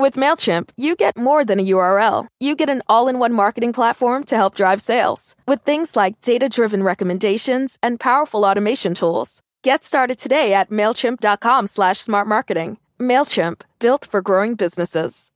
[0.00, 2.28] With MailChimp, you get more than a URL.
[2.38, 6.20] You get an all in one marketing platform to help drive sales with things like
[6.20, 9.42] data driven recommendations and powerful automation tools.
[9.64, 12.78] Get started today at MailChimp.com slash smart marketing.
[13.00, 15.32] MailChimp, built for growing businesses.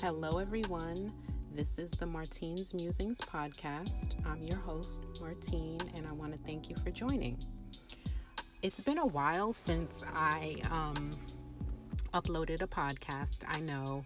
[0.00, 1.12] Hello, everyone.
[1.54, 4.14] This is the Martine's Musings podcast.
[4.26, 7.38] I'm your host, Martine, and I want to thank you for joining.
[8.62, 11.12] It's been a while since I um,
[12.14, 13.40] uploaded a podcast.
[13.46, 14.04] I know.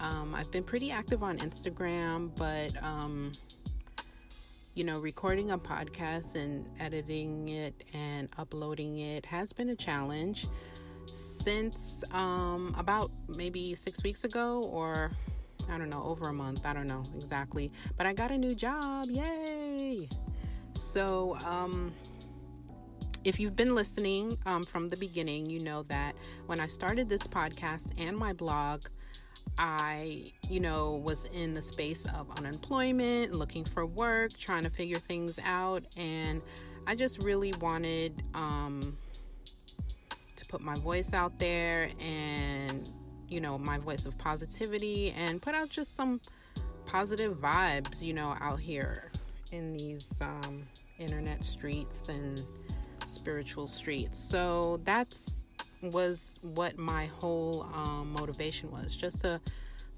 [0.00, 3.32] Um, I've been pretty active on Instagram, but um,
[4.74, 10.48] you know, recording a podcast and editing it and uploading it has been a challenge
[11.14, 15.12] since um, about maybe six weeks ago, or
[15.70, 16.66] I don't know, over a month.
[16.66, 19.06] I don't know exactly, but I got a new job.
[19.08, 20.08] Yay!
[20.74, 21.92] So, um,
[23.26, 26.14] if you've been listening um, from the beginning, you know that
[26.46, 28.84] when I started this podcast and my blog,
[29.58, 35.00] I, you know, was in the space of unemployment, looking for work, trying to figure
[35.00, 36.40] things out, and
[36.86, 38.96] I just really wanted um,
[40.36, 42.88] to put my voice out there and,
[43.28, 46.20] you know, my voice of positivity and put out just some
[46.84, 49.10] positive vibes, you know, out here
[49.50, 50.62] in these um,
[51.00, 52.44] internet streets and
[53.06, 54.18] spiritual streets.
[54.18, 55.44] So that's
[55.82, 59.40] was what my whole um, motivation was just to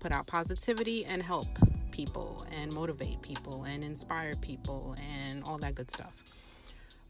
[0.01, 1.47] put out positivity and help
[1.91, 6.13] people and motivate people and inspire people and all that good stuff.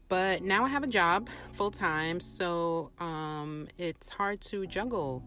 [0.07, 5.23] But now I have a job full time, so um, it's hard to juggle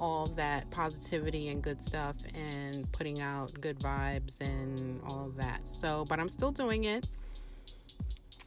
[0.00, 5.68] all that positivity and good stuff and putting out good vibes and all that.
[5.68, 7.06] So, but I'm still doing it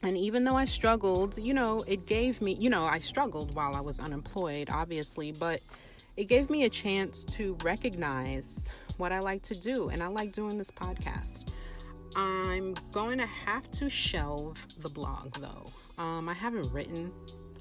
[0.02, 3.76] and even though I struggled, you know, it gave me, you know, I struggled while
[3.76, 5.60] I was unemployed, obviously, but
[6.16, 9.90] it gave me a chance to recognize what I like to do.
[9.90, 11.50] And I like doing this podcast.
[12.16, 15.64] I'm going to have to shelve the blog though.
[16.02, 17.12] Um, I haven't written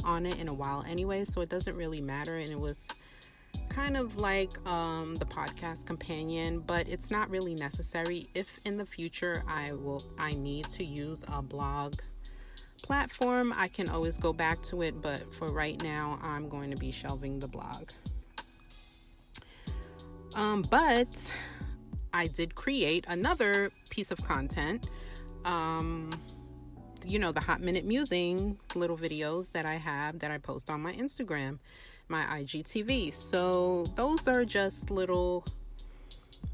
[0.03, 2.38] on it in a while anyway, so it doesn't really matter.
[2.38, 2.88] And it was
[3.69, 8.30] kind of like um, the podcast companion, but it's not really necessary.
[8.34, 11.96] If in the future I will, I need to use a blog
[12.84, 16.78] platform, I can always go back to it, but for right now, I'm going to
[16.78, 17.90] be shelving the blog.
[20.36, 21.34] Um, but
[22.14, 24.90] I did create another piece of content.
[25.46, 26.12] Um,
[27.06, 30.81] you know, the hot minute musing little videos that I have that I post on
[30.81, 31.59] my Instagram,
[32.08, 33.13] my IGTV.
[33.13, 35.46] So those are just little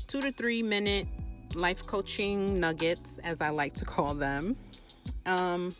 [0.08, 1.08] two to three minute
[1.54, 4.56] life coaching nuggets, as I like to call them.
[5.26, 5.74] Um,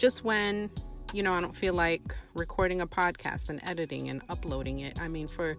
[0.00, 0.70] just when
[1.12, 4.98] you know I don't feel like recording a podcast and editing and uploading it.
[4.98, 5.56] I mean, for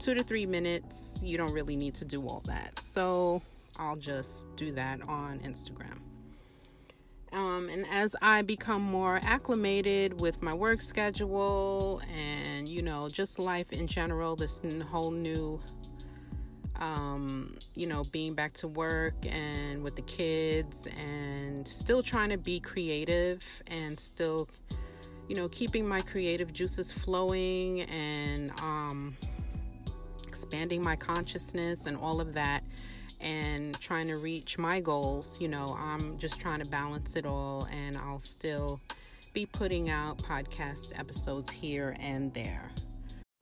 [0.00, 2.78] two to three minutes, you don't really need to do all that.
[2.80, 3.40] So
[3.78, 6.00] I'll just do that on Instagram.
[7.32, 13.40] Um, and as I become more acclimated with my work schedule and, you know, just
[13.40, 15.60] life in general, this whole new
[16.80, 22.38] um, you know, being back to work and with the kids and still trying to
[22.38, 24.48] be creative and still,
[25.28, 29.16] you know, keeping my creative juices flowing and um,
[30.26, 32.64] expanding my consciousness and all of that
[33.20, 35.40] and trying to reach my goals.
[35.40, 38.80] You know, I'm just trying to balance it all and I'll still
[39.32, 42.70] be putting out podcast episodes here and there.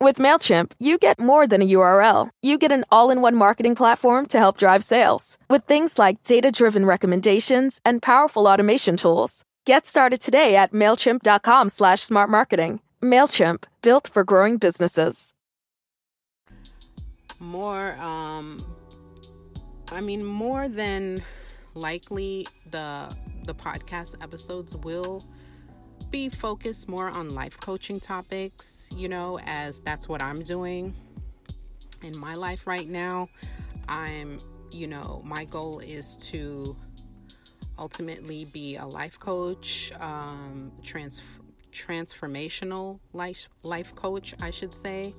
[0.03, 2.31] With MailChimp, you get more than a URL.
[2.43, 6.25] You get an all in one marketing platform to help drive sales with things like
[6.25, 9.45] data driven recommendations and powerful automation tools.
[9.65, 12.81] Get started today at MailChimp.com slash smart marketing.
[13.01, 15.33] MailChimp, built for growing businesses.
[17.39, 18.59] More, um,
[19.93, 21.23] I mean, more than
[21.75, 23.09] likely, the
[23.45, 25.25] the podcast episodes will
[26.13, 30.95] be focused more on life coaching topics, you know, as that's what I'm doing
[32.03, 33.31] in my life right now.
[33.89, 34.39] I'm,
[34.71, 36.77] you know, my goal is to
[37.79, 41.23] ultimately be a life coach, um, trans-
[41.73, 45.15] transformational life life coach, I should say,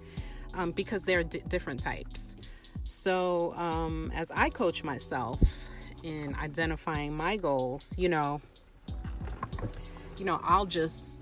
[0.53, 2.35] um, because there are d- different types.
[2.83, 5.41] So, um, as I coach myself
[6.03, 8.41] in identifying my goals, you know,
[10.17, 11.19] you know, I'll just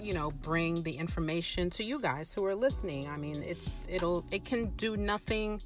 [0.00, 3.08] you know bring the information to you guys who are listening.
[3.08, 5.62] I mean, it's it'll it can do nothing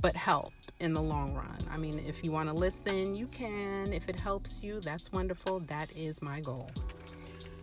[0.00, 1.58] but help in the long run.
[1.70, 3.92] I mean, if you want to listen, you can.
[3.92, 5.60] If it helps you, that's wonderful.
[5.60, 6.70] That is my goal.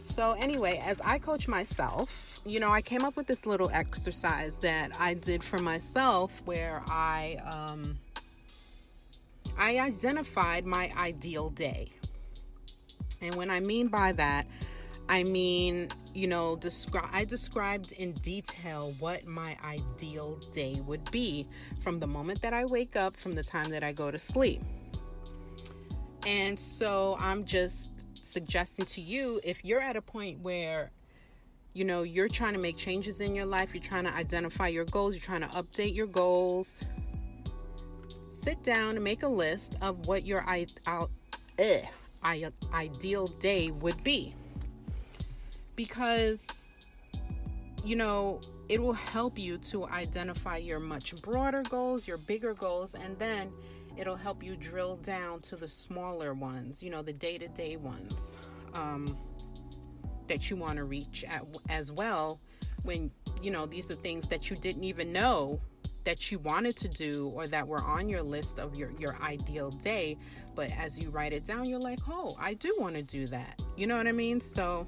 [0.03, 4.57] So, anyway, as I coach myself, you know, I came up with this little exercise
[4.57, 7.97] that I did for myself where I, um,
[9.57, 11.89] I identified my ideal day.
[13.21, 14.47] And when I mean by that,
[15.07, 21.47] I mean, you know, describe I described in detail what my ideal day would be
[21.81, 24.61] from the moment that I wake up from the time that I go to sleep.
[26.25, 30.91] And so I'm just suggesting to you if you're at a point where
[31.73, 34.85] you know you're trying to make changes in your life, you're trying to identify your
[34.85, 36.83] goals, you're trying to update your goals,
[38.31, 41.05] sit down and make a list of what your I, I,
[42.73, 44.33] ideal day would be.
[45.75, 46.67] Because
[47.85, 52.95] you know it will help you to identify your much broader goals your bigger goals
[52.95, 53.51] and then
[53.95, 58.37] it'll help you drill down to the smaller ones you know the day-to-day ones
[58.73, 59.15] um,
[60.27, 62.41] that you want to reach at, as well
[62.83, 63.11] when
[63.41, 65.59] you know these are things that you didn't even know
[66.05, 69.69] that you wanted to do or that were on your list of your your ideal
[69.71, 70.17] day
[70.55, 73.61] but as you write it down you're like oh i do want to do that
[73.75, 74.85] you know what i mean so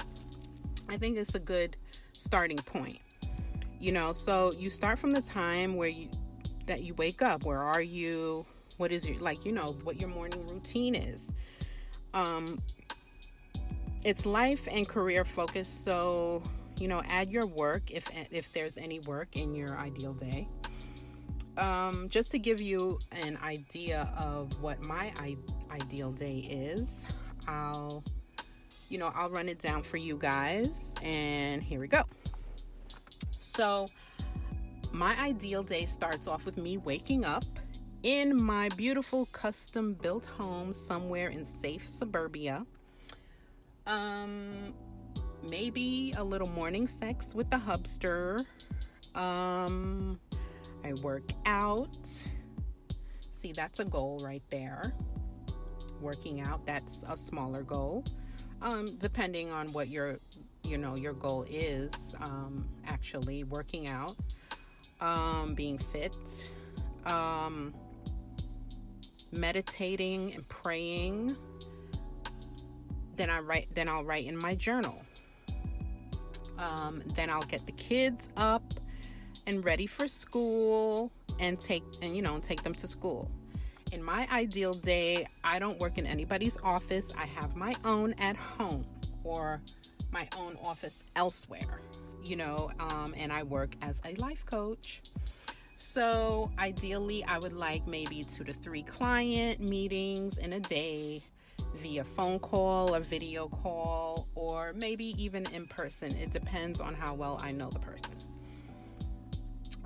[0.89, 1.75] I think it's a good
[2.13, 2.99] starting point.
[3.79, 6.09] You know, so you start from the time where you
[6.65, 7.45] that you wake up.
[7.45, 8.45] Where are you?
[8.77, 11.31] What is your like, you know, what your morning routine is.
[12.13, 12.61] Um
[14.03, 16.41] it's life and career focused, so
[16.79, 20.47] you know, add your work if if there's any work in your ideal day.
[21.57, 25.37] Um, just to give you an idea of what my I-
[25.71, 27.07] ideal day is,
[27.47, 28.03] I'll
[28.89, 30.95] you know, I'll run it down for you guys.
[31.03, 32.03] And here we go.
[33.39, 33.87] So,
[34.91, 37.43] my ideal day starts off with me waking up
[38.03, 42.65] in my beautiful custom built home somewhere in safe suburbia.
[43.85, 44.73] Um,
[45.49, 48.45] maybe a little morning sex with the hubster.
[49.15, 50.19] Um,
[50.87, 52.07] I work out.
[53.31, 54.93] See, that's a goal right there.
[56.01, 58.03] Working out, that's a smaller goal
[58.61, 60.17] um, depending on what your
[60.63, 64.15] you know your goal is um, actually working out
[65.01, 66.51] um, being fit
[67.05, 67.73] um,
[69.31, 71.35] meditating and praying
[73.15, 75.01] then i write then i'll write in my journal
[76.57, 78.73] um, then i'll get the kids up
[79.47, 83.31] and ready for school and take and you know take them to school
[83.91, 87.11] in my ideal day, I don't work in anybody's office.
[87.17, 88.85] I have my own at home
[89.23, 89.61] or
[90.11, 91.81] my own office elsewhere,
[92.23, 95.01] you know, um, and I work as a life coach.
[95.77, 101.21] So, ideally, I would like maybe two to three client meetings in a day
[101.75, 106.15] via phone call or video call, or maybe even in person.
[106.17, 108.11] It depends on how well I know the person.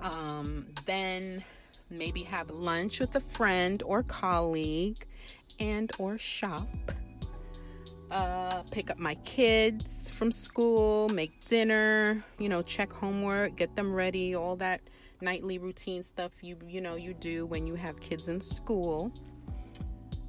[0.02, 1.42] Um, then
[1.90, 5.06] maybe have lunch with a friend or colleague
[5.60, 6.68] and or shop.
[8.10, 13.90] Uh, pick up my kids from school make dinner you know check homework get them
[13.90, 14.82] ready all that
[15.22, 19.12] nightly routine stuff you you know you do when you have kids in school.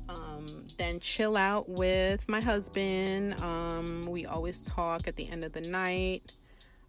[0.08, 3.42] Um, then chill out with my husband.
[3.42, 6.34] Um, we always talk at the end of the night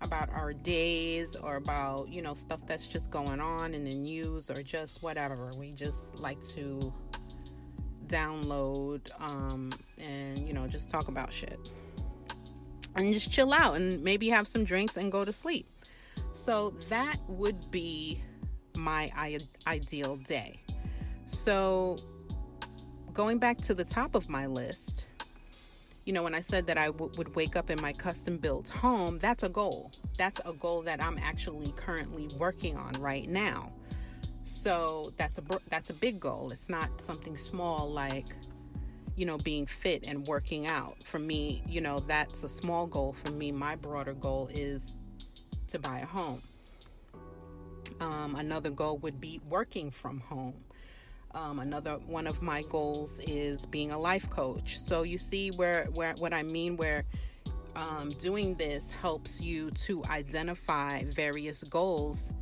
[0.05, 4.51] about our days or about, you know, stuff that's just going on in the news
[4.51, 5.51] or just whatever.
[5.57, 6.93] We just like to
[8.07, 11.71] download um, and, you know, just talk about shit.
[12.95, 15.67] And just chill out and maybe have some drinks and go to sleep.
[16.33, 18.23] So that would be
[18.77, 19.11] my
[19.67, 20.61] ideal day.
[21.27, 21.97] So
[23.13, 25.07] going back to the top of my list,
[26.05, 28.69] you know, when I said that I w- would wake up in my custom built
[28.69, 29.91] home, that's a goal.
[30.19, 33.73] That's a goal that I'm actually currently working on right now.
[34.45, 36.51] So that's a that's a big goal.
[36.53, 38.27] It's not something small like
[39.17, 41.03] you know being fit and working out.
[41.03, 43.51] For me, you know, that's a small goal for me.
[43.51, 44.95] My broader goal is
[45.69, 46.43] to buy a home.
[48.01, 50.55] Um, another goal would be working from home.
[51.35, 54.79] Um, another one of my goals is being a life coach.
[54.79, 57.05] So you see where where what I mean where
[57.75, 62.33] um, doing this helps you to identify various goals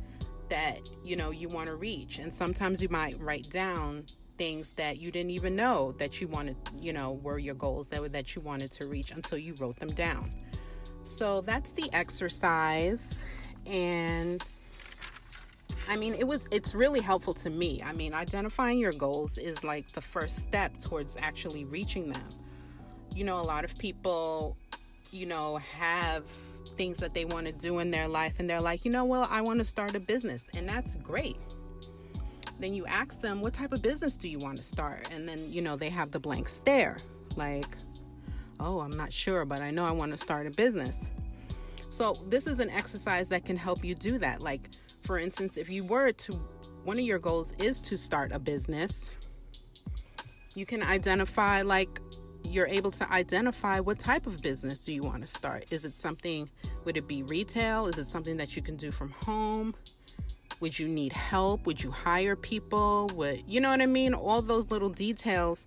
[0.49, 2.19] that you know you want to reach.
[2.19, 4.05] And sometimes you might write down
[4.37, 8.11] things that you didn't even know that you wanted you know were your goals that,
[8.11, 10.29] that you wanted to reach until you wrote them down.
[11.03, 13.25] So that's the exercise.
[13.65, 14.43] And
[15.89, 17.83] I mean, it was it's really helpful to me.
[17.83, 22.29] I mean, identifying your goals is like the first step towards actually reaching them.
[23.15, 24.57] You know, a lot of people
[25.13, 26.23] you know, have
[26.75, 29.27] things that they want to do in their life and they're like, you know, well,
[29.29, 30.49] I want to start a business.
[30.57, 31.37] And that's great.
[32.59, 35.09] Then you ask them, what type of business do you want to start?
[35.11, 36.97] And then, you know, they have the blank stare
[37.35, 37.77] like,
[38.59, 41.05] oh, I'm not sure, but I know I want to start a business.
[41.89, 44.41] So, this is an exercise that can help you do that.
[44.41, 44.69] Like,
[45.03, 46.33] for instance, if you were to,
[46.83, 49.11] one of your goals is to start a business,
[50.55, 51.99] you can identify, like,
[52.43, 55.71] you're able to identify what type of business do you want to start.
[55.71, 56.49] Is it something,
[56.85, 57.87] would it be retail?
[57.87, 59.73] Is it something that you can do from home?
[60.59, 61.65] Would you need help?
[61.65, 63.09] Would you hire people?
[63.15, 64.13] Would, you know what I mean?
[64.13, 65.65] All those little details,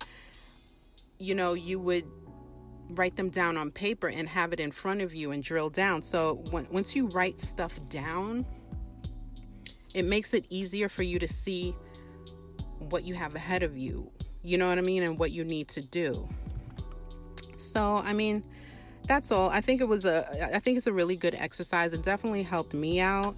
[1.19, 2.05] you know, you would
[2.91, 6.01] write them down on paper and have it in front of you and drill down.
[6.01, 8.45] So when, once you write stuff down,
[9.93, 11.75] it makes it easier for you to see
[12.89, 14.09] what you have ahead of you.
[14.43, 15.03] You know what I mean?
[15.03, 16.27] And what you need to do.
[17.57, 18.43] So, I mean,
[19.07, 19.49] that's all.
[19.49, 21.93] I think it was a I think it's a really good exercise.
[21.93, 23.35] It definitely helped me out.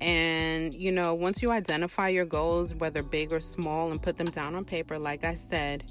[0.00, 4.26] And, you know, once you identify your goals, whether big or small, and put them
[4.26, 5.84] down on paper, like I said,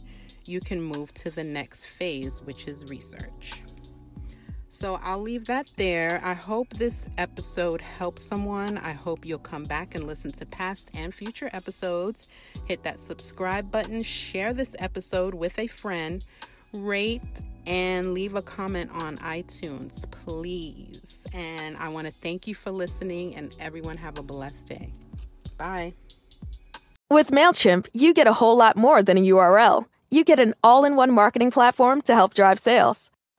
[0.46, 3.64] you can move to the next phase, which is research.
[4.74, 6.20] So I'll leave that there.
[6.24, 8.80] I hope this episode helps someone.
[8.80, 12.28] I hope you'll come back and listen to past and future episodes.
[12.66, 16.26] Hit that subscribe button, share this episode with a friend,
[16.74, 17.22] rate
[17.68, 21.28] and leave a comment on iTunes, please.
[21.34, 24.92] And I want to thank you for listening, and everyone have a blessed day.
[25.56, 25.94] Bye.
[27.12, 29.86] With MailChimp, you get a whole lot more than a URL.
[30.10, 33.12] You get an all in one marketing platform to help drive sales.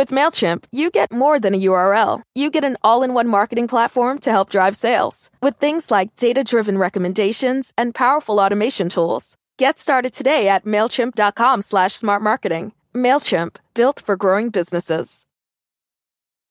[0.00, 2.22] With MailChimp, you get more than a URL.
[2.34, 6.16] You get an all in one marketing platform to help drive sales with things like
[6.16, 9.36] data driven recommendations and powerful automation tools.
[9.58, 12.72] Get started today at MailChimp.com slash smart marketing.
[12.94, 15.26] MailChimp, built for growing businesses.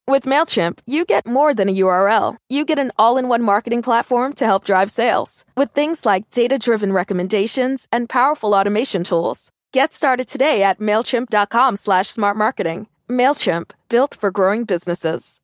[0.08, 2.38] With MailChimp, you get more than a URL.
[2.50, 6.30] You get an all in one marketing platform to help drive sales with things like
[6.30, 9.52] data driven recommendations and powerful automation tools.
[9.74, 12.86] Get started today at MailChimp.com slash smart marketing.
[13.10, 15.39] MailChimp, built for growing businesses.